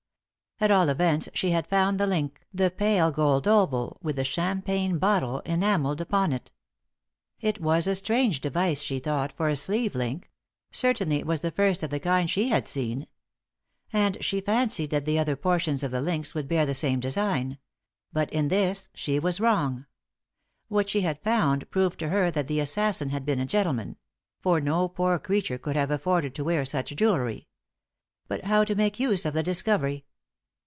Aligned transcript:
At 0.63 0.69
all 0.69 0.89
events 0.89 1.27
she 1.33 1.49
had 1.49 1.65
found 1.65 1.99
the 1.99 2.05
link 2.05 2.39
the 2.53 2.69
pale 2.69 3.09
gold 3.09 3.47
oval 3.47 3.97
with 4.03 4.15
the 4.17 4.23
champagne 4.23 4.99
bottle 4.99 5.39
enamelled 5.39 5.99
upon 5.99 6.31
it. 6.31 6.51
It 7.39 7.59
was 7.59 7.87
a 7.87 7.95
strange 7.95 8.41
device, 8.41 8.79
she 8.79 8.99
thought, 8.99 9.31
for 9.35 9.49
a 9.49 9.55
sleeve 9.55 9.95
link; 9.95 10.29
certainly 10.71 11.15
it 11.15 11.25
was 11.25 11.41
the 11.41 11.49
first 11.49 11.81
of 11.81 11.89
the 11.89 11.99
kind 11.99 12.29
she 12.29 12.49
had 12.49 12.67
seen. 12.67 13.07
And 13.91 14.23
she 14.23 14.39
fancied 14.39 14.91
that 14.91 15.05
the 15.05 15.17
other 15.17 15.35
portions 15.35 15.81
of 15.81 15.89
the 15.89 15.99
links 15.99 16.35
would 16.35 16.47
bear 16.47 16.67
the 16.67 16.75
same 16.75 16.99
design; 16.99 17.57
but 18.13 18.31
in 18.31 18.49
this 18.49 18.89
she 18.93 19.17
was 19.17 19.39
wrong. 19.39 19.87
What 20.67 20.89
she 20.89 21.01
had 21.01 21.23
found 21.23 21.71
proved 21.71 21.97
to 22.01 22.09
her 22.09 22.29
that 22.29 22.47
the 22.47 22.59
assassin 22.59 23.09
had 23.09 23.25
been 23.25 23.39
a 23.39 23.47
gentleman; 23.47 23.97
for 24.39 24.61
no 24.61 24.87
poor 24.87 25.17
creature 25.17 25.57
could 25.57 25.75
have 25.75 25.89
afforded 25.89 26.35
to 26.35 26.43
wear 26.43 26.65
such 26.65 26.95
jewellery. 26.95 27.47
But 28.27 28.43
how 28.43 28.63
to 28.65 28.75
make 28.75 28.99
use 28.99 29.25
of 29.25 29.33
the 29.33 29.41
discovery? 29.41 30.05